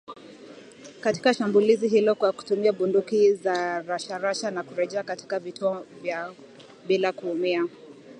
[1.01, 6.35] Katika shambulizi hilo kwa kutumia bunduki za rashasha na kurejea katika vituo vyao
[6.87, 7.67] bila kuumia.